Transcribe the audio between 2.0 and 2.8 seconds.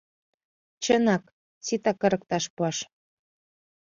кырыкташ пуаш.